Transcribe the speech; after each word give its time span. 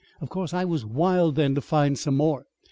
Of 0.19 0.29
course 0.29 0.51
I 0.51 0.65
was 0.65 0.83
wild 0.83 1.35
then 1.35 1.53
to 1.53 1.61
find 1.61 1.95
some 1.95 2.17
more. 2.17 2.47